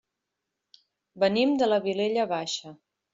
Venim 1.25 1.53
de 1.63 1.67
la 1.69 1.79
Vilella 1.83 2.25
Baixa. 2.33 2.73